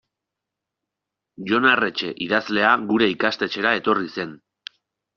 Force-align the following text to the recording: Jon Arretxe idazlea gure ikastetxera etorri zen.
Jon 1.51 1.69
Arretxe 1.73 2.11
idazlea 2.29 2.75
gure 2.95 3.13
ikastetxera 3.15 3.79
etorri 3.85 4.15
zen. 4.21 4.37